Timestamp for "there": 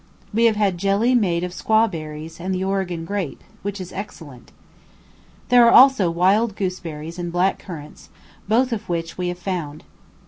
5.49-5.63